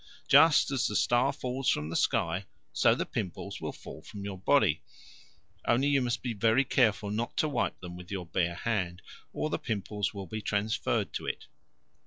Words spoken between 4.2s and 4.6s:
your